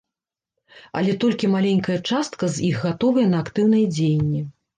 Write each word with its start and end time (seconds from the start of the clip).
Але 1.01 1.13
толькі 1.23 1.49
маленькая 1.55 1.97
частка 2.09 2.49
з 2.55 2.65
іх 2.71 2.75
гатовая 2.87 3.27
на 3.37 3.45
актыўныя 3.47 3.93
дзеянні. 3.95 4.41